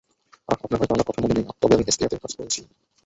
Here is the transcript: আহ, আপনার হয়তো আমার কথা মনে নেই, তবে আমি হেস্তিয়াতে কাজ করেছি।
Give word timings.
আহ, 0.49 0.55
আপনার 0.55 0.77
হয়তো 0.79 0.93
আমার 0.93 1.07
কথা 1.07 1.21
মনে 1.21 1.33
নেই, 1.33 1.45
তবে 1.61 1.73
আমি 1.75 1.83
হেস্তিয়াতে 1.87 2.17
কাজ 2.17 2.31
করেছি। 2.37 2.61